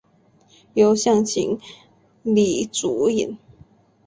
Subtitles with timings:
[0.73, 1.59] 由向井
[2.23, 3.37] 理主演。